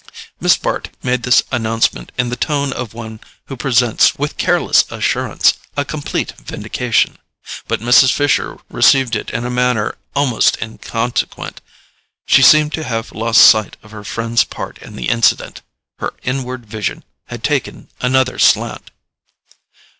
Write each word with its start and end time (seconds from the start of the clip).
Miss 0.39 0.57
Bart 0.57 0.89
made 1.03 1.21
this 1.21 1.43
announcement 1.51 2.11
in 2.17 2.29
the 2.29 2.35
tone 2.35 2.73
of 2.73 2.95
one 2.95 3.19
who 3.45 3.55
presents, 3.55 4.15
with 4.15 4.35
careless 4.35 4.83
assurance, 4.89 5.53
a 5.77 5.85
complete 5.85 6.31
vindication; 6.39 7.19
but 7.67 7.81
Mrs. 7.81 8.11
Fisher 8.11 8.57
received 8.71 9.15
it 9.15 9.29
in 9.29 9.45
a 9.45 9.51
manner 9.51 9.93
almost 10.15 10.57
inconsequent. 10.59 11.61
She 12.25 12.41
seemed 12.41 12.73
to 12.73 12.83
have 12.83 13.11
lost 13.11 13.41
sight 13.41 13.77
of 13.83 13.91
her 13.91 14.03
friend's 14.03 14.43
part 14.43 14.79
in 14.79 14.95
the 14.95 15.07
incident: 15.07 15.61
her 15.99 16.15
inward 16.23 16.65
vision 16.65 17.03
had 17.25 17.43
taken 17.43 17.87
another 17.99 18.39
slant. 18.39 18.89